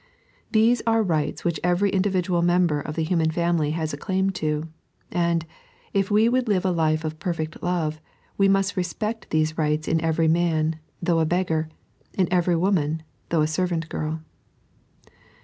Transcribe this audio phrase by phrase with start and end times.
[0.51, 4.67] These are rights which every individual member of the human family has a claim to;
[5.11, 5.45] and,
[5.93, 8.01] if we would live a life of perfect love,
[8.35, 11.69] we must respect these rights in every man, though a beggar;
[12.17, 14.21] in every woman, though a servant girl.